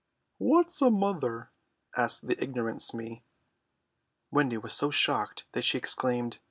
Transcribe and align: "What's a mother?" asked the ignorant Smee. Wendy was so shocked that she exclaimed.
"What's 0.39 0.81
a 0.81 0.89
mother?" 0.89 1.51
asked 1.95 2.25
the 2.27 2.43
ignorant 2.43 2.81
Smee. 2.81 3.21
Wendy 4.31 4.57
was 4.57 4.73
so 4.73 4.89
shocked 4.89 5.45
that 5.51 5.63
she 5.63 5.77
exclaimed. 5.77 6.39